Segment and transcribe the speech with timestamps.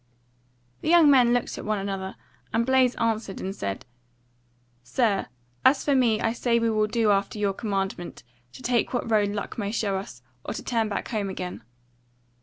[0.81, 2.15] The young men looked at one another,
[2.51, 3.85] and Blaise answered and said:
[4.81, 5.27] "Sir,
[5.63, 9.29] as for me I say we will do after your commandment, to take what road
[9.29, 11.61] luck may show us, or to turn back home again."